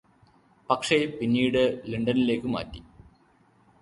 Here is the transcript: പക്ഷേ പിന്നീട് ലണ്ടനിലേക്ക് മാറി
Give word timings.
പക്ഷേ 0.69 0.97
പിന്നീട് 1.19 1.61
ലണ്ടനിലേക്ക് 1.85 2.47
മാറി 2.47 2.81